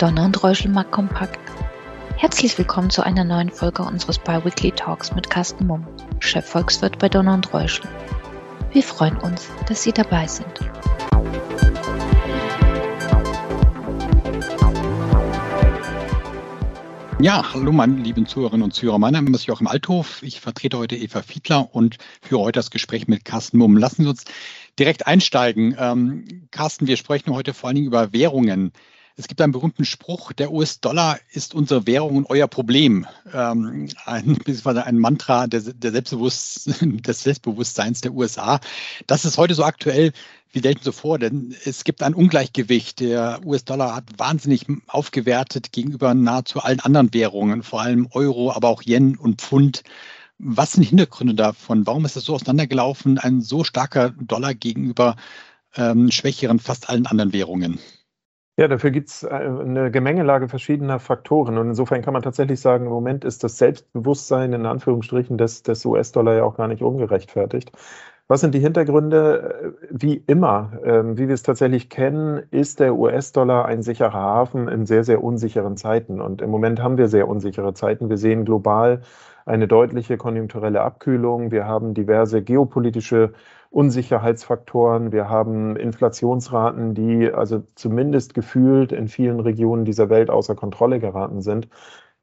Donner 0.00 0.24
und 0.24 0.42
Reuschelmark 0.42 0.90
kompakt. 0.90 1.38
Herzlich 2.16 2.56
willkommen 2.56 2.88
zu 2.88 3.02
einer 3.02 3.22
neuen 3.22 3.50
Folge 3.50 3.82
unseres 3.82 4.18
Biweekly 4.18 4.72
Talks 4.72 5.14
mit 5.14 5.28
Carsten 5.28 5.66
Mumm, 5.66 5.86
Chefvolkswirt 6.20 6.98
bei 6.98 7.10
Donner 7.10 7.34
und 7.34 7.52
Reuschel. 7.52 7.86
Wir 8.72 8.82
freuen 8.82 9.18
uns, 9.18 9.50
dass 9.68 9.82
Sie 9.82 9.92
dabei 9.92 10.26
sind. 10.26 10.48
Ja, 17.20 17.52
hallo 17.52 17.70
meine 17.70 17.96
lieben 17.96 18.24
Zuhörerinnen 18.24 18.64
und 18.64 18.72
Zuhörer. 18.72 18.98
Mein 18.98 19.12
Name 19.12 19.30
ist 19.32 19.44
Joachim 19.44 19.66
Althof. 19.66 20.22
Ich 20.22 20.40
vertrete 20.40 20.78
heute 20.78 20.96
Eva 20.96 21.20
Fiedler 21.20 21.74
und 21.74 21.98
führe 22.22 22.40
heute 22.40 22.58
das 22.58 22.70
Gespräch 22.70 23.06
mit 23.06 23.26
Carsten 23.26 23.58
Mumm. 23.58 23.76
Lassen 23.76 24.04
Sie 24.04 24.08
uns 24.08 24.24
direkt 24.78 25.06
einsteigen. 25.06 25.76
Ähm, 25.78 26.48
Carsten, 26.50 26.86
wir 26.86 26.96
sprechen 26.96 27.34
heute 27.34 27.52
vor 27.52 27.68
allen 27.68 27.76
Dingen 27.76 27.88
über 27.88 28.14
Währungen. 28.14 28.72
Es 29.16 29.28
gibt 29.28 29.40
einen 29.40 29.52
berühmten 29.52 29.84
Spruch, 29.84 30.32
der 30.32 30.52
US-Dollar 30.52 31.18
ist 31.32 31.54
unsere 31.54 31.86
Währung 31.86 32.16
und 32.16 32.30
euer 32.30 32.48
Problem. 32.48 33.06
Ähm, 33.32 33.88
ein, 34.06 34.38
ein 34.64 34.98
Mantra 34.98 35.46
der, 35.46 35.60
der 35.60 35.92
Selbstbewusst, 35.92 36.70
des 36.80 37.22
Selbstbewusstseins 37.22 38.00
der 38.00 38.12
USA. 38.14 38.60
Das 39.06 39.24
ist 39.24 39.36
heute 39.38 39.54
so 39.54 39.64
aktuell 39.64 40.12
wie 40.52 40.60
selten 40.60 40.82
zuvor, 40.82 41.18
denn 41.18 41.54
es 41.64 41.84
gibt 41.84 42.02
ein 42.02 42.14
Ungleichgewicht. 42.14 43.00
Der 43.00 43.40
US-Dollar 43.44 43.94
hat 43.94 44.04
wahnsinnig 44.16 44.66
aufgewertet 44.88 45.72
gegenüber 45.72 46.14
nahezu 46.14 46.60
allen 46.60 46.80
anderen 46.80 47.14
Währungen, 47.14 47.62
vor 47.62 47.82
allem 47.82 48.08
Euro, 48.12 48.52
aber 48.52 48.68
auch 48.68 48.82
Yen 48.82 49.16
und 49.16 49.40
Pfund. 49.40 49.82
Was 50.38 50.72
sind 50.72 50.82
die 50.82 50.88
Hintergründe 50.88 51.34
davon? 51.34 51.86
Warum 51.86 52.04
ist 52.04 52.16
es 52.16 52.24
so 52.24 52.34
auseinandergelaufen, 52.34 53.18
ein 53.18 53.42
so 53.42 53.62
starker 53.62 54.10
Dollar 54.10 54.54
gegenüber 54.54 55.16
ähm, 55.76 56.10
schwächeren 56.10 56.58
fast 56.58 56.88
allen 56.88 57.06
anderen 57.06 57.32
Währungen? 57.32 57.78
Ja, 58.60 58.68
dafür 58.68 58.90
gibt 58.90 59.08
es 59.08 59.22
äh, 59.22 59.28
eine 59.28 59.90
Gemengelage 59.90 60.46
verschiedener 60.46 60.98
Faktoren. 60.98 61.56
Und 61.56 61.68
insofern 61.68 62.02
kann 62.02 62.12
man 62.12 62.20
tatsächlich 62.22 62.60
sagen, 62.60 62.84
im 62.84 62.90
Moment 62.90 63.24
ist 63.24 63.42
das 63.42 63.56
Selbstbewusstsein 63.56 64.52
in 64.52 64.66
Anführungsstrichen 64.66 65.38
des, 65.38 65.62
des 65.62 65.82
US-Dollar 65.86 66.34
ja 66.34 66.44
auch 66.44 66.58
gar 66.58 66.68
nicht 66.68 66.82
ungerechtfertigt. 66.82 67.72
Was 68.28 68.42
sind 68.42 68.54
die 68.54 68.58
Hintergründe? 68.58 69.78
Wie 69.88 70.22
immer, 70.26 70.72
ähm, 70.84 71.16
wie 71.16 71.26
wir 71.26 71.34
es 71.34 71.42
tatsächlich 71.42 71.88
kennen, 71.88 72.42
ist 72.50 72.80
der 72.80 72.96
US-Dollar 72.96 73.64
ein 73.64 73.82
sicherer 73.82 74.12
Hafen 74.12 74.68
in 74.68 74.84
sehr, 74.84 75.04
sehr 75.04 75.24
unsicheren 75.24 75.78
Zeiten. 75.78 76.20
Und 76.20 76.42
im 76.42 76.50
Moment 76.50 76.82
haben 76.82 76.98
wir 76.98 77.08
sehr 77.08 77.28
unsichere 77.28 77.72
Zeiten. 77.72 78.10
Wir 78.10 78.18
sehen 78.18 78.44
global 78.44 79.00
eine 79.46 79.68
deutliche 79.68 80.18
konjunkturelle 80.18 80.82
Abkühlung. 80.82 81.50
Wir 81.50 81.64
haben 81.64 81.94
diverse 81.94 82.42
geopolitische 82.42 83.32
Unsicherheitsfaktoren. 83.70 85.12
Wir 85.12 85.28
haben 85.28 85.76
Inflationsraten, 85.76 86.94
die 86.94 87.32
also 87.32 87.62
zumindest 87.76 88.34
gefühlt 88.34 88.92
in 88.92 89.08
vielen 89.08 89.40
Regionen 89.40 89.84
dieser 89.84 90.10
Welt 90.10 90.30
außer 90.30 90.54
Kontrolle 90.56 91.00
geraten 91.00 91.40
sind. 91.40 91.68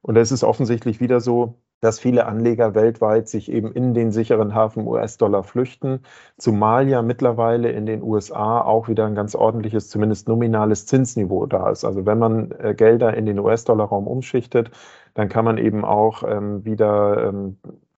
Und 0.01 0.17
es 0.17 0.31
ist 0.31 0.43
offensichtlich 0.43 0.99
wieder 0.99 1.19
so, 1.21 1.55
dass 1.79 1.99
viele 1.99 2.25
Anleger 2.25 2.75
weltweit 2.75 3.29
sich 3.29 3.51
eben 3.51 3.71
in 3.71 3.93
den 3.93 4.11
sicheren 4.11 4.55
Hafen 4.55 4.87
US-Dollar 4.87 5.43
flüchten, 5.43 6.01
zumal 6.37 6.89
ja 6.89 7.01
mittlerweile 7.01 7.71
in 7.71 7.85
den 7.85 8.01
USA 8.01 8.61
auch 8.61 8.87
wieder 8.87 9.05
ein 9.05 9.15
ganz 9.15 9.35
ordentliches, 9.35 9.89
zumindest 9.89 10.27
nominales 10.27 10.85
Zinsniveau 10.87 11.45
da 11.45 11.69
ist. 11.69 11.85
Also 11.85 12.05
wenn 12.05 12.17
man 12.17 12.51
äh, 12.59 12.73
Gelder 12.75 13.13
in 13.15 13.25
den 13.25 13.39
US-Dollar-Raum 13.39 14.07
umschichtet, 14.07 14.71
dann 15.13 15.29
kann 15.29 15.45
man 15.45 15.57
eben 15.57 15.85
auch 15.85 16.23
ähm, 16.23 16.65
wieder 16.65 17.27
ähm, 17.29 17.57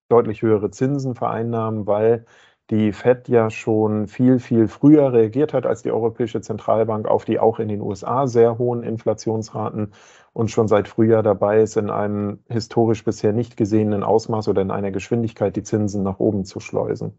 deutlich 0.09 0.41
höhere 0.41 0.71
Zinsen 0.71 1.15
vereinnahmen, 1.15 1.87
weil 1.87 2.25
die 2.69 2.91
Fed 2.93 3.27
ja 3.29 3.49
schon 3.49 4.07
viel, 4.07 4.39
viel 4.39 4.67
früher 4.67 5.11
reagiert 5.11 5.53
hat 5.53 5.65
als 5.65 5.81
die 5.81 5.91
Europäische 5.91 6.41
Zentralbank 6.41 7.07
auf 7.07 7.25
die 7.25 7.39
auch 7.39 7.59
in 7.59 7.67
den 7.67 7.81
USA 7.81 8.27
sehr 8.27 8.57
hohen 8.57 8.83
Inflationsraten 8.83 9.93
und 10.33 10.51
schon 10.51 10.67
seit 10.67 10.87
Frühjahr 10.87 11.23
dabei 11.23 11.61
ist, 11.61 11.77
in 11.77 11.89
einem 11.89 12.43
historisch 12.47 13.03
bisher 13.03 13.33
nicht 13.33 13.57
gesehenen 13.57 14.03
Ausmaß 14.03 14.47
oder 14.49 14.61
in 14.61 14.71
einer 14.71 14.91
Geschwindigkeit 14.91 15.55
die 15.55 15.63
Zinsen 15.63 16.03
nach 16.03 16.19
oben 16.19 16.45
zu 16.45 16.59
schleusen. 16.59 17.17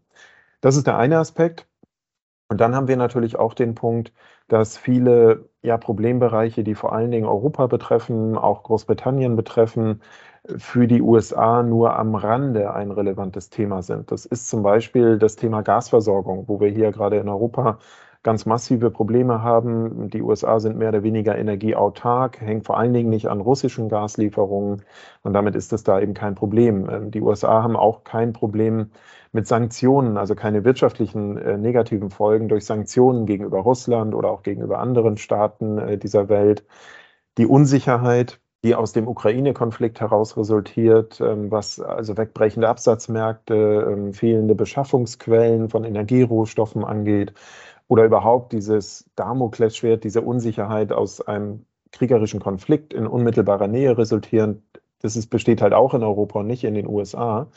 Das 0.61 0.75
ist 0.77 0.87
der 0.87 0.97
eine 0.97 1.17
Aspekt. 1.17 1.67
Und 2.49 2.59
dann 2.59 2.75
haben 2.75 2.89
wir 2.89 2.97
natürlich 2.97 3.37
auch 3.37 3.53
den 3.53 3.75
Punkt, 3.75 4.13
dass 4.49 4.77
viele 4.77 5.49
ja, 5.61 5.77
Problembereiche, 5.77 6.63
die 6.63 6.75
vor 6.75 6.91
allen 6.93 7.11
Dingen 7.11 7.25
Europa 7.25 7.67
betreffen, 7.67 8.37
auch 8.37 8.63
Großbritannien 8.63 9.37
betreffen, 9.37 10.01
für 10.57 10.87
die 10.87 11.01
USA 11.01 11.63
nur 11.63 11.95
am 11.97 12.15
Rande 12.15 12.73
ein 12.73 12.91
relevantes 12.91 13.49
Thema 13.49 13.83
sind. 13.83 14.11
Das 14.11 14.25
ist 14.25 14.49
zum 14.49 14.63
Beispiel 14.63 15.19
das 15.19 15.35
Thema 15.35 15.61
Gasversorgung, 15.61 16.47
wo 16.47 16.59
wir 16.59 16.69
hier 16.69 16.91
gerade 16.91 17.17
in 17.17 17.29
Europa 17.29 17.77
ganz 18.23 18.45
massive 18.45 18.91
Probleme 18.91 19.41
haben. 19.41 20.09
Die 20.09 20.21
USA 20.21 20.59
sind 20.59 20.77
mehr 20.77 20.89
oder 20.89 21.03
weniger 21.03 21.37
energieautark, 21.37 22.39
hängt 22.39 22.65
vor 22.65 22.77
allen 22.77 22.93
Dingen 22.93 23.09
nicht 23.09 23.27
an 23.27 23.41
russischen 23.41 23.89
Gaslieferungen 23.89 24.83
und 25.23 25.33
damit 25.33 25.55
ist 25.55 25.71
das 25.71 25.83
da 25.83 25.99
eben 25.99 26.13
kein 26.13 26.35
Problem. 26.35 26.89
Ähm, 26.89 27.11
die 27.11 27.21
USA 27.21 27.63
haben 27.63 27.75
auch 27.75 28.03
kein 28.03 28.33
Problem 28.33 28.91
mit 29.31 29.47
Sanktionen, 29.47 30.17
also 30.17 30.35
keine 30.35 30.63
wirtschaftlichen 30.65 31.37
äh, 31.37 31.57
negativen 31.57 32.09
Folgen 32.09 32.47
durch 32.49 32.65
Sanktionen 32.65 33.25
gegenüber 33.25 33.59
Russland 33.59 34.13
oder 34.13 34.29
auch 34.29 34.43
gegenüber 34.43 34.79
anderen 34.79 35.17
Staaten 35.17 35.77
äh, 35.77 35.97
dieser 35.97 36.29
Welt. 36.29 36.65
Die 37.37 37.45
Unsicherheit 37.47 38.39
die 38.63 38.75
aus 38.75 38.93
dem 38.93 39.07
Ukraine-Konflikt 39.07 39.99
heraus 40.01 40.37
resultiert, 40.37 41.19
ähm, 41.19 41.49
was 41.51 41.79
also 41.79 42.17
wegbrechende 42.17 42.69
Absatzmärkte, 42.69 43.87
ähm, 43.91 44.13
fehlende 44.13 44.55
Beschaffungsquellen 44.55 45.69
von 45.69 45.83
Energierohstoffen 45.83 46.83
angeht 46.83 47.33
oder 47.87 48.05
überhaupt 48.05 48.53
dieses 48.53 49.09
Damoklesschwert, 49.15 50.03
diese 50.03 50.21
Unsicherheit 50.21 50.91
aus 50.91 51.21
einem 51.21 51.65
kriegerischen 51.91 52.39
Konflikt 52.39 52.93
in 52.93 53.07
unmittelbarer 53.07 53.67
Nähe 53.67 53.97
resultierend, 53.97 54.63
das 55.01 55.15
ist, 55.15 55.27
besteht 55.27 55.61
halt 55.61 55.73
auch 55.73 55.93
in 55.93 56.03
Europa 56.03 56.39
und 56.39 56.47
nicht 56.47 56.63
in 56.63 56.75
den 56.75 56.87
USA. 56.87 57.47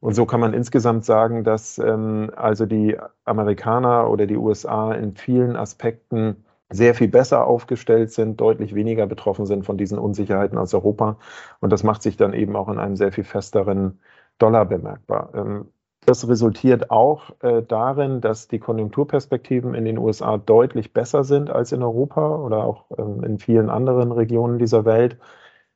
Und 0.00 0.14
so 0.14 0.26
kann 0.26 0.40
man 0.40 0.52
insgesamt 0.52 1.04
sagen, 1.04 1.44
dass 1.44 1.78
ähm, 1.78 2.30
also 2.36 2.66
die 2.66 2.96
Amerikaner 3.24 4.10
oder 4.10 4.26
die 4.26 4.36
USA 4.36 4.92
in 4.92 5.14
vielen 5.16 5.56
Aspekten 5.56 6.44
sehr 6.72 6.94
viel 6.94 7.08
besser 7.08 7.46
aufgestellt 7.46 8.12
sind, 8.12 8.40
deutlich 8.40 8.74
weniger 8.74 9.06
betroffen 9.06 9.46
sind 9.46 9.64
von 9.64 9.76
diesen 9.76 9.98
Unsicherheiten 9.98 10.58
als 10.58 10.74
Europa. 10.74 11.18
Und 11.60 11.70
das 11.72 11.82
macht 11.82 12.02
sich 12.02 12.16
dann 12.16 12.34
eben 12.34 12.56
auch 12.56 12.68
in 12.68 12.78
einem 12.78 12.96
sehr 12.96 13.12
viel 13.12 13.24
festeren 13.24 14.00
Dollar 14.38 14.64
bemerkbar. 14.66 15.30
Ähm, 15.34 15.66
das 16.04 16.28
resultiert 16.28 16.90
auch 16.90 17.30
äh, 17.42 17.62
darin, 17.62 18.20
dass 18.20 18.48
die 18.48 18.58
Konjunkturperspektiven 18.58 19.74
in 19.74 19.84
den 19.84 19.98
USA 19.98 20.36
deutlich 20.36 20.92
besser 20.92 21.22
sind 21.22 21.48
als 21.50 21.70
in 21.70 21.82
Europa 21.82 22.36
oder 22.36 22.64
auch 22.64 22.86
ähm, 22.98 23.22
in 23.22 23.38
vielen 23.38 23.70
anderen 23.70 24.10
Regionen 24.10 24.58
dieser 24.58 24.84
Welt. 24.84 25.18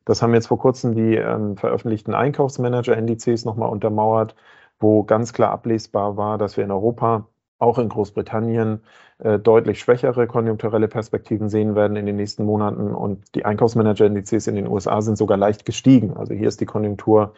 Das 0.05 0.23
haben 0.23 0.35
jetzt 0.35 0.49
vor 0.49 0.59
kurzem 0.59 0.95
die 0.95 1.15
ähm, 1.17 1.57
veröffentlichten 1.57 2.15
Einkaufsmanager-Indizes 2.15 3.45
nochmal 3.45 3.71
untermauert, 3.71 4.35
wo 4.81 5.05
ganz 5.05 5.33
klar 5.33 5.53
ablesbar 5.53 6.17
war, 6.17 6.39
dass 6.39 6.57
wir 6.57 6.65
in 6.65 6.71
Europa 6.73 7.29
auch 7.59 7.79
in 7.79 7.89
Großbritannien 7.89 8.81
äh, 9.19 9.39
deutlich 9.39 9.81
schwächere 9.81 10.27
konjunkturelle 10.27 10.89
Perspektiven 10.89 11.49
sehen 11.49 11.75
werden 11.75 11.97
in 11.97 12.07
den 12.07 12.17
nächsten 12.17 12.45
Monaten. 12.45 12.95
Und 12.95 13.35
die 13.35 13.45
Einkaufsmanager-Indizes 13.45 14.47
in 14.47 14.57
den 14.57 14.67
USA 14.67 15.01
sind 15.01 15.17
sogar 15.17 15.39
leicht 15.39 15.65
gestiegen. 15.65 16.17
Also 16.17 16.35
hier 16.35 16.49
ist 16.49 16.61
die 16.61 16.67
Konjunktur 16.67 17.35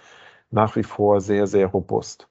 nach 0.51 0.77
wie 0.77 0.83
vor 0.83 1.21
sehr, 1.21 1.47
sehr 1.47 1.67
robust. 1.69 2.29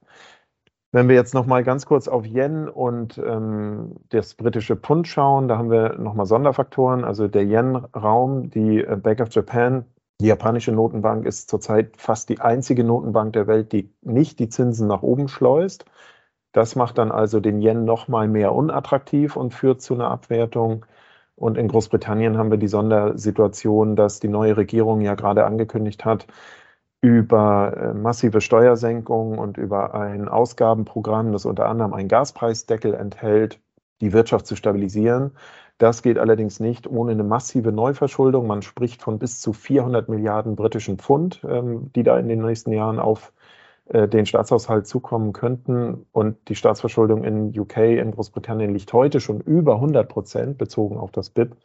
Wenn 0.92 1.10
wir 1.10 1.16
jetzt 1.16 1.34
noch 1.34 1.46
mal 1.46 1.64
ganz 1.64 1.86
kurz 1.86 2.08
auf 2.08 2.26
Yen 2.26 2.70
und 2.70 3.18
ähm, 3.18 3.98
das 4.10 4.36
britische 4.36 4.78
Pfund 4.78 5.08
schauen, 5.08 5.48
da 5.48 5.58
haben 5.58 5.70
wir 5.70 5.98
noch 5.98 6.14
mal 6.14 6.26
Sonderfaktoren. 6.26 7.04
Also 7.04 7.28
der 7.28 7.44
Yen-Raum, 7.44 8.50
die 8.50 8.84
äh, 8.84 8.96
Bank 8.96 9.20
of 9.20 9.30
Japan, 9.32 9.86
die 10.20 10.28
japanische 10.28 10.72
Notenbank 10.72 11.26
ist 11.26 11.50
zurzeit 11.50 11.98
fast 11.98 12.30
die 12.30 12.40
einzige 12.40 12.84
Notenbank 12.84 13.34
der 13.34 13.48
Welt, 13.48 13.72
die 13.72 13.94
nicht 14.02 14.40
die 14.40 14.50
Zinsen 14.50 14.88
nach 14.88 15.04
oben 15.04 15.28
schleust. 15.28 15.86
Das 16.58 16.76
macht 16.76 16.98
dann 16.98 17.12
also 17.12 17.40
den 17.40 17.62
Yen 17.62 17.86
noch 17.86 18.08
mal 18.08 18.28
mehr 18.28 18.52
unattraktiv 18.56 19.36
und 19.36 19.54
führt 19.54 19.80
zu 19.80 19.94
einer 19.94 20.10
Abwertung. 20.10 20.88
Und 21.36 21.56
in 21.56 21.68
Großbritannien 21.68 22.36
haben 22.36 22.50
wir 22.50 22.58
die 22.58 22.68
Sondersituation, 22.68 23.96
dass 23.96 24.20
die 24.20 24.28
neue 24.28 24.58
Regierung 24.58 25.02
ja 25.02 25.14
gerade 25.14 25.46
angekündigt 25.46 26.04
hat, 26.04 26.26
über 27.00 27.78
äh, 27.78 27.94
massive 27.94 28.42
Steuersenkungen 28.42 29.38
und 29.38 29.58
über 29.60 29.94
ein 29.94 30.28
Ausgabenprogramm, 30.28 31.32
das 31.32 31.46
unter 31.46 31.68
anderem 31.68 31.94
einen 31.94 32.08
Gaspreisdeckel 32.08 32.96
enthält, 32.96 33.60
die 34.02 34.12
Wirtschaft 34.12 34.48
zu 34.48 34.56
stabilisieren. 34.56 35.34
Das 35.78 36.02
geht 36.02 36.18
allerdings 36.18 36.60
nicht 36.60 36.88
ohne 36.88 37.12
eine 37.12 37.24
massive 37.24 37.72
Neuverschuldung. 37.72 38.48
Man 38.48 38.64
spricht 38.64 39.04
von 39.04 39.20
bis 39.20 39.42
zu 39.42 39.54
400 39.54 40.10
Milliarden 40.10 40.56
britischen 40.56 40.98
Pfund, 40.98 41.40
ähm, 41.48 41.92
die 41.94 42.02
da 42.02 42.18
in 42.18 42.28
den 42.28 42.42
nächsten 42.42 42.72
Jahren 42.74 42.98
auf 42.98 43.32
äh, 43.90 44.08
den 44.08 44.26
Staatshaushalt 44.26 44.88
zukommen 44.88 45.34
könnten. 45.34 46.06
Und 46.12 46.50
die 46.50 46.56
Staatsverschuldung 46.56 47.24
in 47.24 47.58
UK, 47.58 47.78
in 47.78 48.12
Großbritannien, 48.12 48.74
liegt 48.74 48.94
heute 48.94 49.20
schon 49.20 49.42
über 49.42 49.76
100 49.76 50.10
Prozent 50.10 50.58
bezogen 50.58 50.98
auf 50.98 51.12
das 51.12 51.30
BIP. 51.30 51.56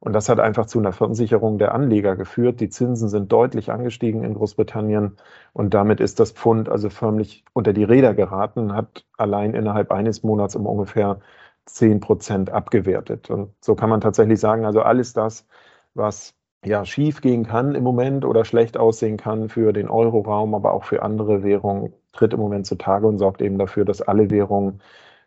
Und 0.00 0.12
das 0.12 0.28
hat 0.28 0.38
einfach 0.38 0.66
zu 0.66 0.78
einer 0.78 0.92
Verunsicherung 0.92 1.58
der 1.58 1.74
Anleger 1.74 2.14
geführt. 2.16 2.60
Die 2.60 2.68
Zinsen 2.70 3.08
sind 3.08 3.32
deutlich 3.32 3.72
angestiegen 3.72 4.22
in 4.22 4.34
Großbritannien 4.34 5.16
und 5.52 5.74
damit 5.74 6.00
ist 6.00 6.20
das 6.20 6.30
Pfund 6.32 6.68
also 6.68 6.88
förmlich 6.88 7.44
unter 7.52 7.72
die 7.72 7.82
Räder 7.84 8.14
geraten, 8.14 8.74
hat 8.74 9.04
allein 9.16 9.54
innerhalb 9.54 9.90
eines 9.90 10.22
Monats 10.22 10.54
um 10.54 10.66
ungefähr 10.66 11.18
10 11.66 12.00
Prozent 12.00 12.50
abgewertet. 12.50 13.28
Und 13.30 13.52
so 13.60 13.74
kann 13.74 13.90
man 13.90 14.00
tatsächlich 14.00 14.38
sagen, 14.40 14.64
also 14.64 14.82
alles 14.82 15.12
das, 15.14 15.46
was 15.94 16.34
ja, 16.64 16.84
schief 16.84 17.20
gehen 17.20 17.46
kann 17.46 17.74
im 17.74 17.84
Moment 17.84 18.24
oder 18.24 18.44
schlecht 18.44 18.76
aussehen 18.76 19.16
kann 19.16 19.48
für 19.48 19.72
den 19.72 19.88
Euroraum, 19.88 20.54
aber 20.54 20.72
auch 20.72 20.84
für 20.84 21.02
andere 21.02 21.42
Währungen, 21.42 21.92
tritt 22.12 22.32
im 22.32 22.40
Moment 22.40 22.66
zutage 22.66 23.06
und 23.06 23.18
sorgt 23.18 23.40
eben 23.42 23.58
dafür, 23.58 23.84
dass 23.84 24.02
alle 24.02 24.30
Währungen 24.30 24.80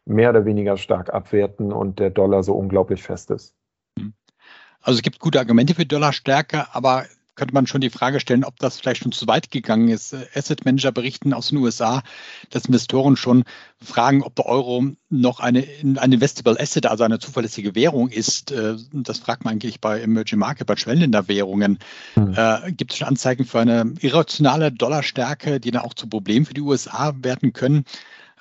mehr 0.05 0.31
oder 0.31 0.45
weniger 0.45 0.77
stark 0.77 1.13
abwerten 1.13 1.71
und 1.71 1.99
der 1.99 2.09
Dollar 2.09 2.43
so 2.43 2.53
unglaublich 2.53 3.03
fest 3.03 3.31
ist. 3.31 3.55
Also 4.81 4.97
es 4.97 5.01
gibt 5.03 5.19
gute 5.19 5.39
Argumente 5.39 5.75
für 5.75 5.85
Dollarstärke, 5.85 6.65
aber 6.73 7.05
könnte 7.35 7.53
man 7.53 7.65
schon 7.65 7.81
die 7.81 7.89
Frage 7.89 8.19
stellen, 8.19 8.43
ob 8.43 8.59
das 8.59 8.79
vielleicht 8.79 9.03
schon 9.03 9.11
zu 9.11 9.25
weit 9.27 9.51
gegangen 9.51 9.87
ist. 9.87 10.15
Asset 10.35 10.65
Manager 10.65 10.91
berichten 10.91 11.33
aus 11.33 11.49
den 11.49 11.59
USA, 11.59 12.03
dass 12.49 12.65
Investoren 12.65 13.15
schon 13.15 13.43
fragen, 13.81 14.21
ob 14.21 14.35
der 14.35 14.45
Euro 14.45 14.85
noch 15.09 15.39
eine, 15.39 15.65
ein 15.81 16.11
Investable 16.11 16.59
Asset, 16.59 16.85
also 16.85 17.03
eine 17.03 17.19
zuverlässige 17.19 17.73
Währung 17.73 18.09
ist. 18.09 18.51
Äh, 18.51 18.75
das 18.91 19.19
fragt 19.19 19.45
man 19.45 19.53
eigentlich 19.53 19.79
bei 19.79 20.01
Emerging 20.01 20.39
Market, 20.39 20.67
bei 20.67 20.75
Schwellenländerwährungen. 20.75 21.79
Mhm. 22.15 22.33
Äh, 22.35 22.71
gibt 22.73 22.91
es 22.91 22.97
schon 22.97 23.07
Anzeigen 23.07 23.45
für 23.45 23.59
eine 23.59 23.93
irrationale 24.01 24.71
Dollarstärke, 24.71 25.59
die 25.59 25.71
dann 25.71 25.83
auch 25.83 25.93
zu 25.93 26.07
Problemen 26.07 26.45
für 26.45 26.53
die 26.53 26.61
USA 26.61 27.13
werden 27.21 27.53
können, 27.53 27.85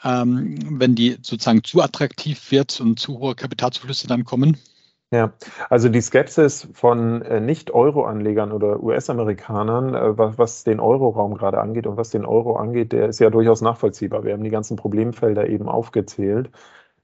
ähm, 0.02 0.78
wenn 0.80 0.94
die 0.94 1.16
sozusagen 1.22 1.62
zu 1.62 1.80
attraktiv 1.80 2.50
wird 2.50 2.80
und 2.80 2.98
zu 2.98 3.18
hohe 3.18 3.34
Kapitalzuflüsse 3.34 4.08
dann 4.08 4.24
kommen? 4.24 4.56
Ja, 5.12 5.32
also 5.68 5.88
die 5.88 6.00
Skepsis 6.00 6.68
von 6.72 7.22
äh, 7.22 7.40
Nicht-Euro-Anlegern 7.40 8.52
oder 8.52 8.80
US-Amerikanern, 8.80 9.94
äh, 9.94 10.16
was, 10.16 10.38
was, 10.38 10.64
den 10.64 10.78
Euro-Raum 10.78 11.34
gerade 11.34 11.60
angeht 11.60 11.88
und 11.88 11.96
was 11.96 12.10
den 12.10 12.24
Euro 12.24 12.54
angeht, 12.54 12.92
der 12.92 13.08
ist 13.08 13.18
ja 13.18 13.28
durchaus 13.28 13.60
nachvollziehbar. 13.60 14.22
Wir 14.22 14.34
haben 14.34 14.44
die 14.44 14.50
ganzen 14.50 14.76
Problemfelder 14.76 15.48
eben 15.48 15.68
aufgezählt. 15.68 16.50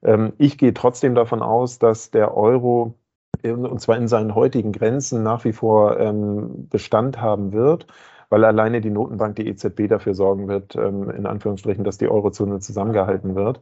Ähm, 0.03 0.35
ich 0.39 0.57
gehe 0.57 0.73
trotzdem 0.73 1.17
davon 1.17 1.43
aus, 1.43 1.81
dass 1.81 2.13
der 2.13 2.37
Euro, 2.37 2.95
und 3.43 3.81
zwar 3.81 3.97
in 3.97 4.07
seinen 4.09 4.37
heutigen 4.37 4.71
Grenzen, 4.73 5.25
nach 5.25 5.45
wie 5.45 5.53
vor 5.53 5.99
ähm, 5.99 6.69
Bestand 6.69 7.21
haben 7.21 7.53
wird 7.53 7.87
weil 8.29 8.45
alleine 8.45 8.81
die 8.81 8.91
Notenbank, 8.91 9.37
die 9.37 9.47
EZB, 9.47 9.89
dafür 9.89 10.15
sorgen 10.15 10.49
wird, 10.49 10.75
ähm, 10.77 11.11
in 11.11 11.27
Anführungsstrichen, 11.27 11.85
dass 11.85 11.99
die 11.99 12.09
Eurozone 12.09 12.59
zusammengehalten 12.61 13.35
wird. 13.35 13.61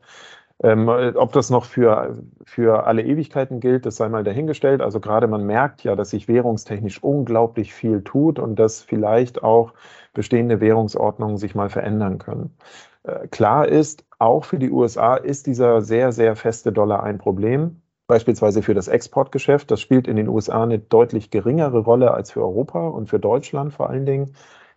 Ähm, 0.62 0.88
ob 0.88 1.32
das 1.32 1.50
noch 1.50 1.64
für, 1.64 2.16
für 2.44 2.86
alle 2.86 3.02
Ewigkeiten 3.02 3.58
gilt, 3.60 3.86
das 3.86 3.96
sei 3.96 4.08
mal 4.08 4.22
dahingestellt. 4.22 4.80
Also 4.80 5.00
gerade 5.00 5.26
man 5.26 5.44
merkt 5.44 5.82
ja, 5.82 5.96
dass 5.96 6.10
sich 6.10 6.28
währungstechnisch 6.28 7.02
unglaublich 7.02 7.74
viel 7.74 8.02
tut 8.02 8.38
und 8.38 8.56
dass 8.58 8.80
vielleicht 8.80 9.42
auch 9.42 9.72
bestehende 10.12 10.60
Währungsordnungen 10.60 11.38
sich 11.38 11.54
mal 11.54 11.68
verändern 11.70 12.18
können. 12.18 12.56
Äh, 13.02 13.26
klar 13.28 13.66
ist, 13.68 14.04
auch 14.18 14.44
für 14.44 14.58
die 14.58 14.70
USA 14.70 15.16
ist 15.16 15.46
dieser 15.46 15.82
sehr, 15.82 16.12
sehr 16.12 16.36
feste 16.36 16.72
Dollar 16.72 17.02
ein 17.02 17.18
Problem. 17.18 17.82
Beispielsweise 18.06 18.62
für 18.62 18.74
das 18.74 18.86
Exportgeschäft. 18.86 19.70
Das 19.70 19.80
spielt 19.80 20.06
in 20.06 20.16
den 20.16 20.28
USA 20.28 20.62
eine 20.62 20.78
deutlich 20.78 21.30
geringere 21.30 21.78
Rolle 21.80 22.12
als 22.12 22.30
für 22.30 22.42
Europa 22.42 22.86
und 22.88 23.08
für 23.08 23.18
Deutschland 23.18 23.72
vor 23.72 23.90
allen 23.90 24.06
Dingen. 24.06 24.34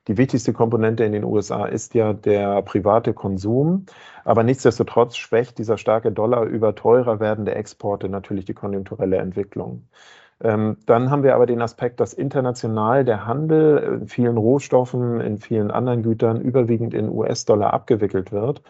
Die 0.07 0.17
wichtigste 0.17 0.53
Komponente 0.53 1.03
in 1.03 1.11
den 1.11 1.25
USA 1.25 1.65
ist 1.65 1.93
ja 1.93 2.13
der 2.13 2.61
private 2.61 3.13
Konsum. 3.13 3.85
Aber 4.23 4.43
nichtsdestotrotz 4.43 5.17
schwächt 5.17 5.57
dieser 5.57 5.77
starke 5.77 6.11
Dollar 6.11 6.43
über 6.45 6.75
teurer 6.75 7.19
werdende 7.19 7.55
Exporte 7.55 8.09
natürlich 8.09 8.45
die 8.45 8.53
konjunkturelle 8.53 9.17
Entwicklung. 9.17 9.87
Ähm, 10.41 10.77
dann 10.85 11.09
haben 11.09 11.23
wir 11.23 11.35
aber 11.35 11.45
den 11.45 11.61
Aspekt, 11.61 11.99
dass 11.99 12.13
international 12.13 13.03
der 13.03 13.25
Handel 13.25 13.99
in 14.01 14.07
vielen 14.07 14.37
Rohstoffen, 14.37 15.19
in 15.19 15.39
vielen 15.39 15.71
anderen 15.71 16.03
Gütern 16.03 16.39
überwiegend 16.41 16.93
in 16.93 17.09
US-Dollar 17.09 17.73
abgewickelt 17.73 18.31
wird. 18.31 18.61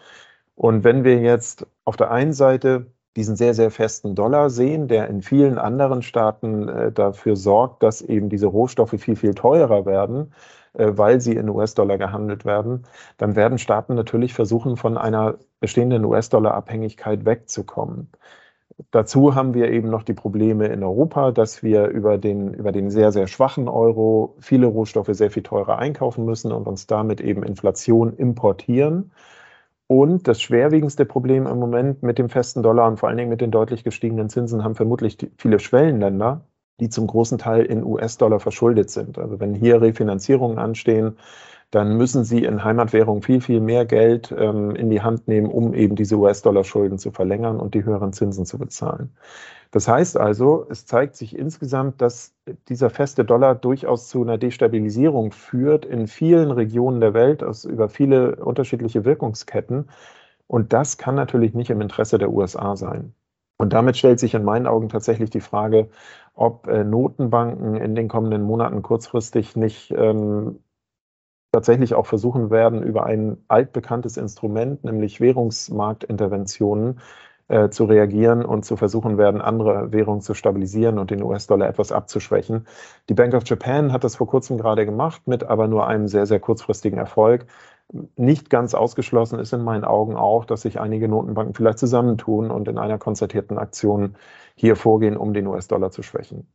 Und 0.54 0.82
wenn 0.82 1.04
wir 1.04 1.20
jetzt 1.20 1.66
auf 1.84 1.96
der 1.96 2.10
einen 2.10 2.32
Seite 2.32 2.86
diesen 3.16 3.36
sehr, 3.36 3.54
sehr 3.54 3.70
festen 3.70 4.14
Dollar 4.14 4.48
sehen, 4.50 4.88
der 4.88 5.08
in 5.08 5.22
vielen 5.22 5.58
anderen 5.58 6.02
Staaten 6.02 6.68
äh, 6.68 6.92
dafür 6.92 7.36
sorgt, 7.36 7.82
dass 7.82 8.00
eben 8.02 8.28
diese 8.28 8.46
Rohstoffe 8.46 8.94
viel, 8.98 9.16
viel 9.16 9.34
teurer 9.34 9.86
werden, 9.86 10.32
weil 10.86 11.20
sie 11.20 11.34
in 11.34 11.48
US-Dollar 11.48 11.98
gehandelt 11.98 12.44
werden, 12.44 12.84
dann 13.16 13.36
werden 13.36 13.58
Staaten 13.58 13.94
natürlich 13.94 14.34
versuchen, 14.34 14.76
von 14.76 14.96
einer 14.96 15.38
bestehenden 15.60 16.04
US-Dollar-Abhängigkeit 16.04 17.24
wegzukommen. 17.24 18.10
Dazu 18.92 19.34
haben 19.34 19.54
wir 19.54 19.70
eben 19.72 19.90
noch 19.90 20.04
die 20.04 20.14
Probleme 20.14 20.66
in 20.68 20.84
Europa, 20.84 21.32
dass 21.32 21.62
wir 21.62 21.88
über 21.88 22.16
den, 22.16 22.54
über 22.54 22.70
den 22.70 22.90
sehr, 22.90 23.10
sehr 23.10 23.26
schwachen 23.26 23.68
Euro 23.68 24.36
viele 24.38 24.66
Rohstoffe 24.68 25.10
sehr 25.10 25.30
viel 25.30 25.42
teurer 25.42 25.78
einkaufen 25.78 26.24
müssen 26.24 26.52
und 26.52 26.68
uns 26.68 26.86
damit 26.86 27.20
eben 27.20 27.42
Inflation 27.42 28.12
importieren. 28.14 29.10
Und 29.88 30.28
das 30.28 30.40
schwerwiegendste 30.42 31.06
Problem 31.06 31.46
im 31.46 31.58
Moment 31.58 32.02
mit 32.02 32.18
dem 32.18 32.28
festen 32.28 32.62
Dollar 32.62 32.86
und 32.88 32.98
vor 32.98 33.08
allen 33.08 33.18
Dingen 33.18 33.30
mit 33.30 33.40
den 33.40 33.50
deutlich 33.50 33.84
gestiegenen 33.84 34.28
Zinsen 34.28 34.62
haben 34.62 34.74
vermutlich 34.74 35.18
viele 35.38 35.58
Schwellenländer, 35.58 36.42
die 36.80 36.88
zum 36.88 37.06
großen 37.06 37.38
Teil 37.38 37.64
in 37.64 37.84
US-Dollar 37.84 38.40
verschuldet 38.40 38.90
sind. 38.90 39.18
Also 39.18 39.40
wenn 39.40 39.54
hier 39.54 39.80
Refinanzierungen 39.80 40.58
anstehen, 40.58 41.16
dann 41.70 41.96
müssen 41.98 42.24
sie 42.24 42.44
in 42.44 42.64
Heimatwährung 42.64 43.22
viel, 43.22 43.40
viel 43.42 43.60
mehr 43.60 43.84
Geld 43.84 44.34
ähm, 44.36 44.74
in 44.74 44.88
die 44.88 45.02
Hand 45.02 45.28
nehmen, 45.28 45.50
um 45.50 45.74
eben 45.74 45.96
diese 45.96 46.16
US-Dollar-Schulden 46.16 46.98
zu 46.98 47.10
verlängern 47.10 47.60
und 47.60 47.74
die 47.74 47.84
höheren 47.84 48.12
Zinsen 48.12 48.46
zu 48.46 48.58
bezahlen. 48.58 49.10
Das 49.70 49.86
heißt 49.86 50.16
also, 50.16 50.66
es 50.70 50.86
zeigt 50.86 51.14
sich 51.16 51.36
insgesamt, 51.36 52.00
dass 52.00 52.34
dieser 52.70 52.88
feste 52.88 53.24
Dollar 53.24 53.54
durchaus 53.54 54.08
zu 54.08 54.22
einer 54.22 54.38
Destabilisierung 54.38 55.30
führt 55.32 55.84
in 55.84 56.06
vielen 56.06 56.50
Regionen 56.50 57.00
der 57.00 57.12
Welt 57.12 57.44
aus, 57.44 57.66
über 57.66 57.90
viele 57.90 58.36
unterschiedliche 58.36 59.04
Wirkungsketten. 59.04 59.90
Und 60.46 60.72
das 60.72 60.96
kann 60.96 61.16
natürlich 61.16 61.52
nicht 61.52 61.68
im 61.68 61.82
Interesse 61.82 62.16
der 62.16 62.30
USA 62.30 62.76
sein. 62.76 63.14
Und 63.58 63.72
damit 63.74 63.96
stellt 63.98 64.20
sich 64.20 64.34
in 64.34 64.44
meinen 64.44 64.66
Augen 64.66 64.88
tatsächlich 64.88 65.30
die 65.30 65.40
Frage, 65.40 65.90
ob 66.38 66.68
äh, 66.68 66.84
Notenbanken 66.84 67.74
in 67.76 67.94
den 67.94 68.08
kommenden 68.08 68.42
Monaten 68.42 68.82
kurzfristig 68.82 69.56
nicht 69.56 69.90
ähm, 69.90 70.60
tatsächlich 71.52 71.94
auch 71.94 72.06
versuchen 72.06 72.50
werden, 72.50 72.82
über 72.82 73.06
ein 73.06 73.38
altbekanntes 73.48 74.16
Instrument, 74.16 74.84
nämlich 74.84 75.20
Währungsmarktinterventionen, 75.20 77.00
äh, 77.48 77.70
zu 77.70 77.86
reagieren 77.86 78.44
und 78.44 78.64
zu 78.64 78.76
versuchen 78.76 79.18
werden, 79.18 79.40
andere 79.40 79.90
Währungen 79.90 80.20
zu 80.20 80.34
stabilisieren 80.34 80.98
und 80.98 81.10
den 81.10 81.22
US-Dollar 81.22 81.68
etwas 81.68 81.92
abzuschwächen. 81.92 82.66
Die 83.08 83.14
Bank 83.14 83.34
of 83.34 83.42
Japan 83.46 83.92
hat 83.92 84.04
das 84.04 84.16
vor 84.16 84.26
kurzem 84.26 84.58
gerade 84.58 84.84
gemacht, 84.84 85.22
mit 85.26 85.44
aber 85.44 85.66
nur 85.66 85.86
einem 85.86 86.08
sehr, 86.08 86.26
sehr 86.26 86.40
kurzfristigen 86.40 86.98
Erfolg. 86.98 87.46
Nicht 88.16 88.50
ganz 88.50 88.74
ausgeschlossen 88.74 89.38
ist 89.38 89.52
in 89.52 89.62
meinen 89.62 89.84
Augen 89.84 90.14
auch, 90.14 90.44
dass 90.44 90.62
sich 90.62 90.78
einige 90.78 91.08
Notenbanken 91.08 91.54
vielleicht 91.54 91.78
zusammentun 91.78 92.50
und 92.50 92.68
in 92.68 92.76
einer 92.76 92.98
konzertierten 92.98 93.58
Aktion 93.58 94.16
hier 94.54 94.76
vorgehen, 94.76 95.16
um 95.16 95.32
den 95.32 95.46
US-Dollar 95.46 95.90
zu 95.90 96.02
schwächen. 96.02 96.46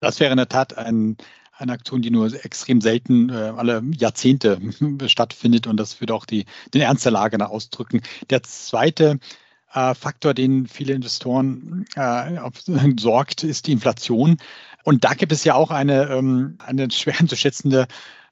Das 0.00 0.20
wäre 0.20 0.32
in 0.32 0.38
der 0.38 0.48
Tat 0.48 0.78
ein, 0.78 1.16
eine 1.52 1.72
Aktion, 1.72 2.00
die 2.00 2.10
nur 2.10 2.32
extrem 2.44 2.80
selten 2.80 3.28
äh, 3.28 3.52
alle 3.56 3.82
Jahrzehnte 3.94 4.58
stattfindet 5.06 5.66
und 5.66 5.76
das 5.76 6.00
würde 6.00 6.14
auch 6.14 6.24
die, 6.24 6.46
den 6.72 6.80
Ernst 6.80 7.04
der 7.04 7.12
Lage 7.12 7.46
ausdrücken. 7.46 8.00
Der 8.30 8.42
zweite 8.42 9.18
äh, 9.72 9.94
Faktor, 9.94 10.34
den 10.34 10.66
viele 10.66 10.94
Investoren 10.94 11.84
äh, 11.94 12.38
auf, 12.38 12.54
sorgt, 12.98 13.44
ist 13.44 13.66
die 13.66 13.72
Inflation. 13.72 14.36
Und 14.84 15.04
da 15.04 15.14
gibt 15.14 15.32
es 15.32 15.44
ja 15.44 15.54
auch 15.54 15.70
eine, 15.70 16.08
ähm, 16.10 16.56
eine 16.58 16.90
schwer 16.90 17.14
zu 17.26 17.36
schätzende 17.36 17.86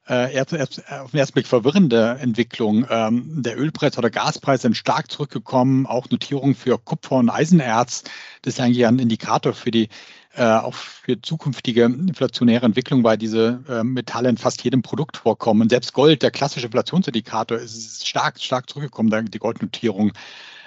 äh, 0.09 0.33
erst, 0.33 0.53
auf 0.53 1.11
den 1.11 1.19
ersten 1.19 1.33
Blick 1.33 1.47
verwirrende 1.47 2.17
Entwicklung. 2.19 2.85
Ähm, 2.89 3.43
der 3.43 3.59
Ölpreis 3.59 3.97
oder 3.97 4.09
Gaspreis 4.09 4.63
sind 4.63 4.75
stark 4.75 5.11
zurückgekommen, 5.11 5.85
auch 5.85 6.09
Notierungen 6.09 6.55
für 6.55 6.77
Kupfer 6.77 7.17
und 7.17 7.29
Eisenerz. 7.29 8.03
Das 8.41 8.55
ist 8.55 8.59
eigentlich 8.59 8.85
ein 8.85 8.99
Indikator 8.99 9.53
für 9.53 9.71
die 9.71 9.89
äh, 10.33 10.43
auch 10.43 10.73
für 10.73 11.21
zukünftige 11.21 11.83
inflationäre 11.83 12.65
Entwicklung, 12.65 13.03
weil 13.03 13.17
diese 13.17 13.63
äh, 13.67 13.83
Metalle 13.83 14.29
in 14.29 14.37
fast 14.37 14.63
jedem 14.63 14.81
Produkt 14.81 15.17
vorkommen. 15.17 15.69
Selbst 15.69 15.93
Gold, 15.93 16.23
der 16.23 16.31
klassische 16.31 16.67
Inflationsindikator, 16.67 17.57
ist 17.57 18.07
stark, 18.07 18.39
stark 18.39 18.69
zurückgekommen, 18.69 19.29
die 19.29 19.39
Goldnotierung. 19.39 20.13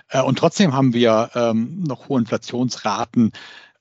Äh, 0.09 0.21
und 0.23 0.39
trotzdem 0.39 0.75
haben 0.75 0.93
wir 0.93 1.31
ähm, 1.35 1.83
noch 1.83 2.09
hohe 2.09 2.21
Inflationsraten. 2.21 3.33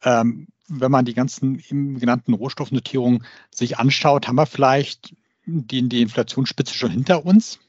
Ähm, 0.04 0.48
wenn 0.70 0.92
man 0.92 1.06
die 1.06 1.14
ganzen 1.14 1.60
eben 1.60 2.00
genannten 2.00 2.34
Rohstoffnotierungen 2.34 3.26
sich 3.52 3.78
anschaut, 3.78 4.28
haben 4.28 4.38
wir 4.38 4.46
vielleicht 4.46 5.14
die, 5.46 5.88
die 5.88 6.02
Inflationsspitze 6.02 6.74
schon 6.74 6.92
hinter 6.92 7.26
uns? 7.26 7.60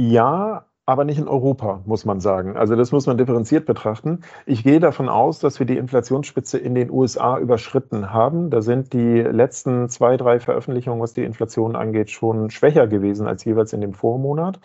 Ja, 0.00 0.68
aber 0.88 1.04
nicht 1.04 1.18
in 1.18 1.28
Europa, 1.28 1.82
muss 1.84 2.06
man 2.06 2.18
sagen. 2.18 2.56
Also 2.56 2.74
das 2.74 2.92
muss 2.92 3.06
man 3.06 3.18
differenziert 3.18 3.66
betrachten. 3.66 4.20
Ich 4.46 4.64
gehe 4.64 4.80
davon 4.80 5.10
aus, 5.10 5.38
dass 5.38 5.58
wir 5.58 5.66
die 5.66 5.76
Inflationsspitze 5.76 6.56
in 6.56 6.74
den 6.74 6.90
USA 6.90 7.38
überschritten 7.38 8.10
haben. 8.10 8.48
Da 8.48 8.62
sind 8.62 8.94
die 8.94 9.20
letzten 9.20 9.90
zwei, 9.90 10.16
drei 10.16 10.40
Veröffentlichungen, 10.40 11.02
was 11.02 11.12
die 11.12 11.24
Inflation 11.24 11.76
angeht, 11.76 12.10
schon 12.10 12.48
schwächer 12.50 12.86
gewesen 12.86 13.26
als 13.26 13.44
jeweils 13.44 13.74
in 13.74 13.82
dem 13.82 13.92
Vormonat. 13.92 14.60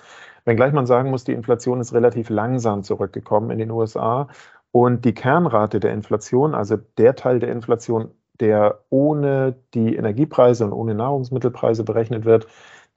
Wenngleich 0.46 0.72
man 0.72 0.86
sagen 0.86 1.10
muss, 1.10 1.26
die 1.26 1.34
Inflation 1.34 1.82
ist 1.82 1.94
relativ 1.94 2.30
langsam 2.30 2.84
zurückgekommen 2.84 3.50
in 3.50 3.58
den 3.58 3.72
USA. 3.72 4.30
Und 4.72 5.04
die 5.04 5.14
Kernrate 5.14 5.82
der 5.82 5.92
Inflation, 5.92 6.56
also 6.56 6.78
der 6.98 7.16
Teil 7.16 7.40
der 7.40 7.52
Inflation, 7.52 8.12
der 8.40 8.80
ohne 8.90 9.56
die 9.74 9.96
Energiepreise 9.96 10.66
und 10.66 10.74
ohne 10.74 10.96
Nahrungsmittelpreise 10.96 11.84
berechnet 11.84 12.26
wird, 12.26 12.48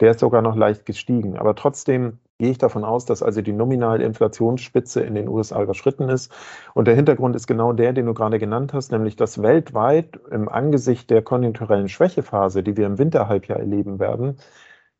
Der 0.01 0.11
ist 0.13 0.21
sogar 0.21 0.43
noch 0.43 0.57
leicht 0.57 0.85
gestiegen. 0.87 1.37
Aber 1.39 1.55
trotzdem 1.55 2.19
gehe 2.39 2.51
ich 2.51 2.59
davon 2.59 2.85
aus, 2.85 3.07
dass 3.07 3.23
also 3.23 3.41
die 3.41 3.53
nominale 3.53 4.05
Inflationsspitze 4.05 5.01
in 5.03 5.15
den 5.15 5.29
USA 5.29 5.63
überschritten 5.63 6.09
ist. 6.11 6.31
Und 6.75 6.87
der 6.87 6.95
Hintergrund 6.95 7.35
ist 7.35 7.47
genau 7.47 7.73
der, 7.73 7.93
den 7.95 8.07
du 8.07 8.13
gerade 8.15 8.39
genannt 8.39 8.75
hast, 8.75 8.93
nämlich 8.93 9.17
dass 9.17 9.41
weltweit 9.43 10.19
im 10.31 10.49
Angesicht 10.49 11.09
der 11.11 11.23
konjunkturellen 11.23 11.89
Schwächephase, 11.89 12.63
die 12.63 12.77
wir 12.77 12.87
im 12.87 12.99
Winterhalbjahr 12.99 13.59
erleben 13.59 13.99
werden, 13.99 14.37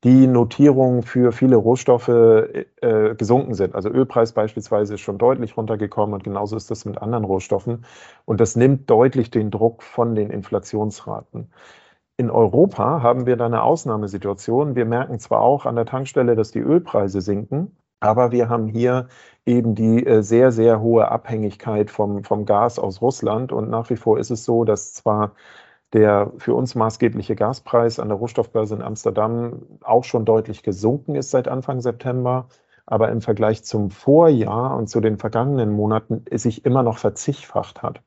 die 0.05 0.27
Notierungen 0.27 1.03
für 1.03 1.33
viele 1.33 1.57
Rohstoffe 1.57 2.09
äh, 2.09 3.15
gesunken 3.17 3.55
sind. 3.55 3.75
Also 3.75 3.89
Ölpreis 3.89 4.33
beispielsweise 4.33 4.95
ist 4.95 5.01
schon 5.01 5.19
deutlich 5.19 5.57
runtergekommen 5.57 6.15
und 6.15 6.25
genauso 6.25 6.57
ist 6.57 6.71
das 6.71 6.85
mit 6.85 6.99
anderen 6.99 7.25
Rohstoffen. 7.25 7.85
Und 8.25 8.41
das 8.41 8.57
nimmt 8.57 8.91
deutlich 8.91 9.31
den 9.31 9.51
Druck 9.51 9.83
von 9.83 10.15
den 10.15 10.31
Inflationsraten. 10.31 11.51
In 12.19 12.31
Europa 12.31 13.03
haben 13.03 13.27
wir 13.27 13.37
da 13.37 13.47
eine 13.47 13.63
Ausnahmesituation. 13.63 14.75
Wir 14.75 14.87
merken 14.87 15.19
zwar 15.19 15.41
auch 15.43 15.67
an 15.67 15.77
der 15.77 15.87
Tankstelle, 15.87 16.35
dass 16.37 16.51
die 16.51 16.61
Ölpreise 16.61 17.21
sinken, 17.21 17.77
aber 18.01 18.33
wir 18.33 18.49
haben 18.49 18.69
hier 18.69 19.09
eben 19.45 19.75
die 19.75 20.07
äh, 20.07 20.23
sehr, 20.23 20.53
sehr 20.53 20.81
hohe 20.81 21.09
Abhängigkeit 21.11 21.91
vom, 21.91 22.25
vom 22.25 22.45
Gas 22.47 22.79
aus 22.79 23.01
Russland. 23.03 23.53
Und 23.53 23.71
nach 23.71 23.91
wie 23.91 23.97
vor 23.97 24.19
ist 24.19 24.31
es 24.31 24.45
so, 24.45 24.65
dass 24.65 24.95
zwar 24.95 25.33
der 25.97 26.31
für 26.37 26.55
uns 26.55 26.75
maßgebliche 26.75 27.37
Gaspreis 27.37 27.99
an 27.99 28.09
der 28.09 28.19
Rohstoffbörse 28.19 28.75
in 28.75 28.83
Amsterdam 28.83 29.63
auch 29.83 30.05
schon 30.05 30.27
deutlich 30.27 30.63
gesunken 30.63 31.15
ist 31.15 31.31
seit 31.31 31.49
Anfang 31.49 31.81
September, 31.81 32.49
aber 32.85 33.11
im 33.11 33.23
Vergleich 33.23 33.65
zum 33.65 33.91
Vorjahr 33.91 34.77
und 34.77 34.89
zu 34.89 35.01
den 35.01 35.17
vergangenen 35.17 35.73
Monaten 35.73 36.25
sich 36.33 36.67
immer 36.67 36.83
noch 36.83 36.99
verzichtfacht 36.99 37.83
hat. 37.83 38.03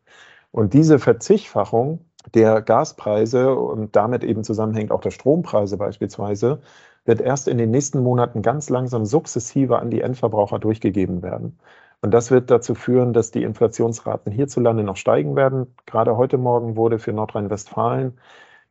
Und 0.52 0.74
diese 0.76 1.00
Verzichtfachung 1.00 2.06
der 2.36 2.62
Gaspreise 2.62 3.56
und 3.56 3.96
damit 3.96 4.24
eben 4.24 4.44
zusammenhängt 4.44 4.92
auch 4.92 5.02
der 5.02 5.12
Strompreise 5.12 5.78
beispielsweise, 5.78 6.62
wird 7.06 7.22
erst 7.22 7.48
in 7.48 7.58
den 7.58 7.72
nächsten 7.72 8.04
Monaten 8.04 8.44
ganz 8.44 8.70
langsam 8.70 9.06
sukzessive 9.06 9.80
an 9.80 9.90
die 9.90 10.02
Endverbraucher 10.02 10.60
durchgegeben 10.60 11.24
werden. 11.24 11.58
Und 12.02 12.12
das 12.12 12.32
wird 12.32 12.50
dazu 12.50 12.76
führen, 12.76 13.14
dass 13.14 13.32
die 13.32 13.44
Inflationsraten 13.44 14.32
hierzulande 14.32 14.84
noch 14.84 14.96
steigen 14.96 15.36
werden. 15.36 15.76
Gerade 15.86 16.16
heute 16.16 16.38
Morgen 16.38 16.78
wurde 16.78 16.98
für 17.00 17.12
Nordrhein-Westfalen 17.12 18.18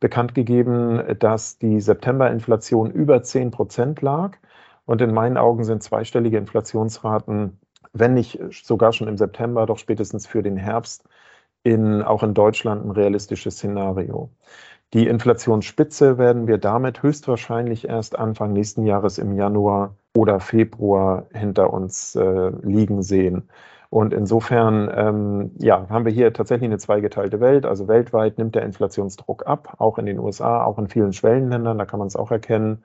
bekannt 0.00 0.34
gegeben, 0.34 1.02
dass 1.18 1.58
die 1.58 1.80
September-Inflation 1.80 2.90
über 2.90 3.22
10 3.22 3.50
Prozent 3.50 4.00
lag. 4.00 4.38
Und 4.86 5.02
in 5.02 5.12
meinen 5.12 5.36
Augen 5.36 5.64
sind 5.64 5.82
zweistellige 5.82 6.38
Inflationsraten, 6.38 7.60
wenn 7.92 8.14
nicht 8.14 8.40
sogar 8.50 8.92
schon 8.92 9.08
im 9.08 9.18
September, 9.18 9.66
doch 9.66 9.78
spätestens 9.78 10.26
für 10.26 10.42
den 10.42 10.56
Herbst 10.56 11.04
in, 11.62 12.02
auch 12.02 12.22
in 12.22 12.32
Deutschland 12.34 12.84
ein 12.84 12.90
realistisches 12.92 13.56
Szenario. 13.56 14.30
Die 14.94 15.06
Inflationsspitze 15.06 16.16
werden 16.16 16.46
wir 16.46 16.56
damit 16.56 17.02
höchstwahrscheinlich 17.02 17.86
erst 17.88 18.18
Anfang 18.18 18.54
nächsten 18.54 18.86
Jahres 18.86 19.18
im 19.18 19.34
Januar 19.34 19.96
oder 20.18 20.40
Februar 20.40 21.26
hinter 21.32 21.72
uns 21.72 22.16
äh, 22.16 22.50
liegen 22.62 23.02
sehen. 23.02 23.48
Und 23.88 24.12
insofern 24.12 24.90
ähm, 24.92 25.52
ja, 25.58 25.88
haben 25.88 26.04
wir 26.04 26.12
hier 26.12 26.32
tatsächlich 26.32 26.68
eine 26.68 26.78
zweigeteilte 26.78 27.40
Welt. 27.40 27.64
Also 27.64 27.86
weltweit 27.86 28.36
nimmt 28.36 28.56
der 28.56 28.64
Inflationsdruck 28.64 29.46
ab, 29.46 29.76
auch 29.78 29.96
in 29.96 30.06
den 30.06 30.18
USA, 30.18 30.64
auch 30.64 30.76
in 30.78 30.88
vielen 30.88 31.12
Schwellenländern, 31.12 31.78
da 31.78 31.86
kann 31.86 32.00
man 32.00 32.08
es 32.08 32.16
auch 32.16 32.32
erkennen. 32.32 32.84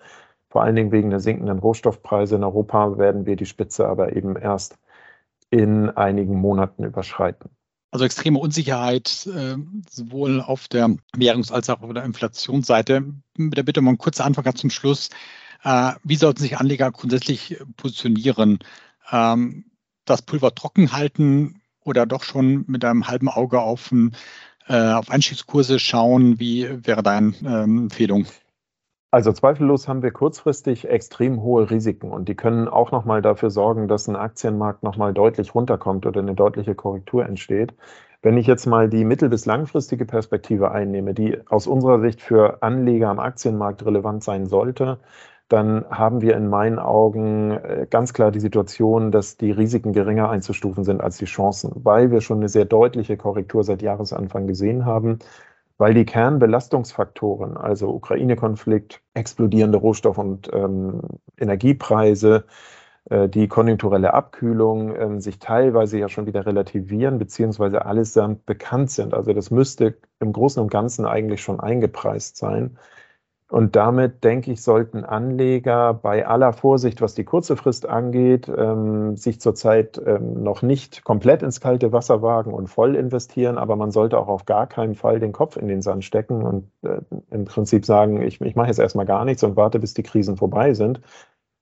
Vor 0.49 0.61
allen 0.61 0.75
Dingen 0.75 0.91
wegen 0.91 1.09
der 1.09 1.19
sinkenden 1.19 1.57
Rohstoffpreise 1.57 2.35
in 2.35 2.43
Europa 2.43 2.99
werden 2.99 3.25
wir 3.25 3.35
die 3.35 3.47
Spitze 3.47 3.87
aber 3.87 4.15
eben 4.15 4.35
erst 4.35 4.77
in 5.49 5.89
einigen 5.89 6.35
Monaten 6.35 6.83
überschreiten. 6.83 7.49
Also 7.89 8.05
extreme 8.05 8.37
Unsicherheit 8.39 9.27
äh, 9.35 9.55
sowohl 9.89 10.39
auf 10.39 10.67
der 10.67 10.95
Währungs- 11.17 11.51
als 11.51 11.69
auch 11.71 11.81
auf 11.81 11.93
der 11.93 12.03
Inflationsseite. 12.03 13.03
Mit 13.37 13.57
der 13.57 13.63
Bitte 13.63 13.79
um 13.79 13.87
einen 13.87 13.97
kurzen 13.97 14.21
Anfang 14.21 14.55
zum 14.55 14.69
Schluss. 14.69 15.09
Äh, 15.63 15.93
wie 16.03 16.15
sollten 16.15 16.41
sich 16.41 16.58
Anleger 16.58 16.91
grundsätzlich 16.91 17.58
positionieren? 17.77 18.60
Ähm, 19.12 19.65
das 20.05 20.22
Pulver 20.22 20.53
trocken 20.53 20.91
halten 20.91 21.62
oder 21.82 22.05
doch 22.05 22.24
schon 22.24 22.65
mit 22.67 22.84
einem 22.86 23.08
halben 23.08 23.29
Auge 23.29 23.62
auf, 23.62 23.93
äh, 24.67 24.91
auf 24.91 25.10
Einstiegskurse 25.10 25.79
schauen? 25.79 26.39
Wie 26.39 26.67
wäre 26.86 27.03
deine 27.03 27.34
ähm, 27.46 27.84
Empfehlung? 27.84 28.25
Also 29.12 29.32
zweifellos 29.32 29.88
haben 29.88 30.01
wir 30.01 30.10
kurzfristig 30.10 30.89
extrem 30.89 31.43
hohe 31.43 31.70
Risiken 31.70 32.12
und 32.12 32.27
die 32.27 32.36
können 32.36 32.67
auch 32.67 32.91
nochmal 32.91 33.22
dafür 33.22 33.51
sorgen, 33.51 33.88
dass 33.88 34.08
ein 34.08 34.15
Aktienmarkt 34.15 34.82
nochmal 34.82 35.13
deutlich 35.13 35.53
runterkommt 35.53 36.08
oder 36.08 36.20
eine 36.20 36.34
deutliche 36.34 36.74
Korrektur 36.74 37.24
entsteht. 37.24 37.75
Wenn 38.24 38.38
ich 38.38 38.48
jetzt 38.48 38.65
mal 38.65 38.89
die 38.89 39.05
mittel- 39.05 39.29
bis 39.29 39.46
langfristige 39.46 40.05
Perspektive 40.05 40.72
einnehme, 40.72 41.13
die 41.13 41.38
aus 41.48 41.67
unserer 41.67 42.00
Sicht 42.00 42.22
für 42.22 42.63
Anleger 42.63 43.10
am 43.10 43.20
Aktienmarkt 43.20 43.86
relevant 43.86 44.24
sein 44.24 44.48
sollte, 44.48 44.98
dann 45.50 45.85
haben 45.89 46.21
wir 46.21 46.35
in 46.35 46.47
meinen 46.47 46.79
Augen 46.79 47.51
äh, 47.51 47.88
ganz 47.89 48.13
klar 48.13 48.31
die 48.31 48.39
Situation, 48.39 49.12
dass 49.12 49.38
die 49.38 49.51
Risiken 49.51 49.93
geringer 49.93 50.29
einzustufen 50.29 50.83
sind 50.83 51.01
als 51.01 51.17
die 51.17 51.25
Chancen, 51.25 51.71
weil 51.75 52.12
wir 52.12 52.21
schon 52.21 52.38
eine 52.38 52.50
sehr 52.50 52.65
deutliche 52.65 53.17
Korrektur 53.17 53.63
seit 53.63 53.81
Jahresanfang 53.81 54.47
gesehen 54.47 54.85
haben 54.85 55.19
weil 55.77 55.93
die 55.93 56.05
Kernbelastungsfaktoren, 56.05 57.57
also 57.57 57.89
Ukraine-Konflikt, 57.93 59.01
explodierende 59.13 59.77
Rohstoff- 59.77 60.17
und 60.17 60.50
ähm, 60.53 61.01
Energiepreise, 61.38 62.45
äh, 63.09 63.27
die 63.27 63.47
konjunkturelle 63.47 64.13
Abkühlung 64.13 64.95
äh, 64.95 65.19
sich 65.19 65.39
teilweise 65.39 65.97
ja 66.00 66.09
schon 66.09 66.25
wieder 66.25 66.45
relativieren, 66.45 67.19
beziehungsweise 67.19 67.85
allesamt 67.85 68.45
bekannt 68.45 68.91
sind. 68.91 69.13
Also 69.13 69.33
das 69.33 69.51
müsste 69.51 69.97
im 70.19 70.31
Großen 70.31 70.62
und 70.62 70.71
Ganzen 70.71 71.05
eigentlich 71.05 71.41
schon 71.41 71.59
eingepreist 71.59 72.38
sein. 72.38 72.77
Und 73.53 73.75
damit, 73.75 74.24
denke 74.24 74.51
ich, 74.51 74.63
sollten 74.63 75.05
Anleger 75.05 75.93
bei 75.93 76.25
aller 76.25 76.53
Vorsicht, 76.53 77.01
was 77.01 77.13
die 77.13 77.24
kurze 77.24 77.55
Frist 77.55 77.88
angeht, 77.88 78.50
ähm, 78.50 79.15
sich 79.15 79.39
zurzeit 79.39 80.01
ähm, 80.03 80.41
noch 80.41 80.63
nicht 80.63 81.03
komplett 81.03 81.43
ins 81.43 81.62
kalte 81.62 81.91
Wasser 81.91 82.24
wagen 82.24 82.51
und 82.51 82.65
voll 82.65 82.95
investieren. 82.95 83.60
Aber 83.60 83.75
man 83.75 83.91
sollte 83.91 84.17
auch 84.17 84.27
auf 84.27 84.45
gar 84.45 84.65
keinen 84.65 84.95
Fall 84.95 85.19
den 85.19 85.33
Kopf 85.33 85.55
in 85.55 85.67
den 85.67 85.83
Sand 85.83 86.03
stecken 86.03 86.41
und 86.41 86.72
äh, 86.81 87.01
im 87.29 87.45
Prinzip 87.45 87.86
sagen, 87.86 88.24
ich, 88.24 88.41
ich 88.41 88.55
mache 88.55 88.69
jetzt 88.69 88.79
erstmal 88.79 89.05
gar 89.05 89.24
nichts 89.24 89.43
und 89.43 89.55
warte, 89.55 89.77
bis 89.77 89.93
die 89.93 90.01
Krisen 90.01 90.36
vorbei 90.36 90.74
sind. 90.74 91.01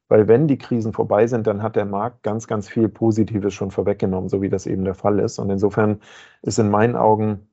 Weil 0.08 0.30
wenn 0.30 0.48
die 0.48 0.58
Krisen 0.58 0.94
vorbei 0.94 1.28
sind, 1.28 1.46
dann 1.46 1.62
hat 1.62 1.76
der 1.76 1.84
Markt 1.86 2.24
ganz, 2.24 2.48
ganz 2.48 2.70
viel 2.70 2.88
Positives 2.88 3.54
schon 3.54 3.70
vorweggenommen, 3.72 4.30
so 4.30 4.42
wie 4.42 4.50
das 4.50 4.66
eben 4.66 4.86
der 4.86 4.96
Fall 4.96 5.20
ist. 5.20 5.40
Und 5.40 5.50
insofern 5.50 6.00
ist 6.42 6.58
in 6.58 6.70
meinen 6.70 6.96
Augen 6.96 7.50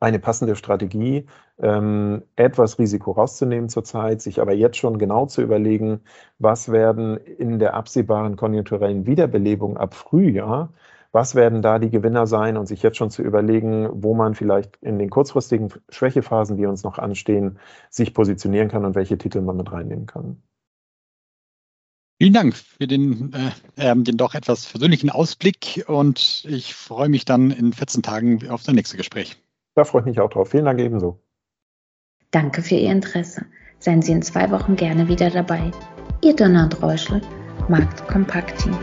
eine 0.00 0.18
passende 0.18 0.56
Strategie, 0.56 1.26
ähm, 1.58 2.22
etwas 2.36 2.78
Risiko 2.78 3.12
rauszunehmen 3.12 3.68
zurzeit, 3.68 4.22
sich 4.22 4.40
aber 4.40 4.52
jetzt 4.54 4.78
schon 4.78 4.98
genau 4.98 5.26
zu 5.26 5.42
überlegen, 5.42 6.00
was 6.38 6.72
werden 6.72 7.18
in 7.18 7.58
der 7.58 7.74
absehbaren 7.74 8.36
konjunkturellen 8.36 9.06
Wiederbelebung 9.06 9.76
ab 9.76 9.94
Frühjahr, 9.94 10.72
was 11.12 11.34
werden 11.34 11.60
da 11.60 11.78
die 11.78 11.90
Gewinner 11.90 12.26
sein 12.26 12.56
und 12.56 12.66
sich 12.66 12.82
jetzt 12.82 12.96
schon 12.96 13.10
zu 13.10 13.22
überlegen, 13.22 13.88
wo 13.92 14.14
man 14.14 14.34
vielleicht 14.34 14.76
in 14.80 14.98
den 14.98 15.10
kurzfristigen 15.10 15.70
Schwächephasen, 15.90 16.56
die 16.56 16.66
uns 16.66 16.82
noch 16.82 16.98
anstehen, 16.98 17.58
sich 17.90 18.14
positionieren 18.14 18.68
kann 18.68 18.84
und 18.84 18.94
welche 18.94 19.18
Titel 19.18 19.42
man 19.42 19.56
mit 19.56 19.70
reinnehmen 19.70 20.06
kann. 20.06 20.42
Vielen 22.18 22.34
Dank 22.34 22.54
für 22.54 22.86
den, 22.86 23.32
äh, 23.32 23.50
ähm, 23.78 24.04
den 24.04 24.18
doch 24.18 24.34
etwas 24.34 24.66
versöhnlichen 24.66 25.10
Ausblick 25.10 25.84
und 25.88 26.44
ich 26.48 26.74
freue 26.74 27.08
mich 27.08 27.24
dann 27.24 27.50
in 27.50 27.72
14 27.72 28.02
Tagen 28.02 28.48
auf 28.50 28.62
das 28.62 28.74
nächste 28.74 28.98
Gespräch. 28.98 29.38
Da 29.74 29.84
freue 29.84 30.02
ich 30.02 30.06
mich 30.06 30.20
auch 30.20 30.30
drauf. 30.30 30.50
Vielen 30.50 30.64
Dank 30.64 30.80
ebenso. 30.80 31.20
Danke 32.30 32.62
für 32.62 32.76
Ihr 32.76 32.92
Interesse. 32.92 33.46
Seien 33.78 34.02
Sie 34.02 34.12
in 34.12 34.22
zwei 34.22 34.50
Wochen 34.50 34.76
gerne 34.76 35.08
wieder 35.08 35.30
dabei. 35.30 35.70
Ihr 36.22 36.36
Donner 36.36 36.64
und 36.64 36.82
Reuschel, 36.82 37.20
Markt 37.68 38.06
Kompakt 38.08 38.58
Team. 38.58 38.76